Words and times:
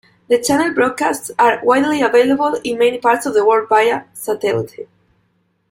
The 0.29 0.41
channel 0.41 0.73
broadcasts 0.73 1.29
are 1.37 1.59
widely 1.63 2.01
available 2.01 2.59
in 2.63 2.79
many 2.79 2.97
parts 2.97 3.27
of 3.27 3.35
the 3.35 3.45
world 3.45 3.69
via 3.69 4.05
satellite. 4.13 4.87